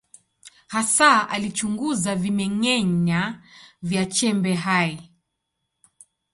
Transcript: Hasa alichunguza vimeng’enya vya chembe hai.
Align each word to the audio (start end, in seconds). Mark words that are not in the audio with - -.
Hasa 0.73 1.09
alichunguza 1.33 2.11
vimeng’enya 2.21 3.23
vya 3.87 4.03
chembe 4.15 4.53
hai. 4.65 4.91